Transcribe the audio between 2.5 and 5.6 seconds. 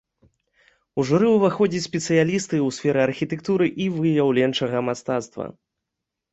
ў сферы архітэктуры і выяўленчага мастацтва.